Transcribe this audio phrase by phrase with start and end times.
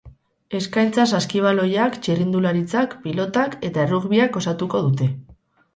[0.59, 5.15] Eskaintza saskibaloiak, txirrindularitzak, pilotak eta errugbiak osatuko dute.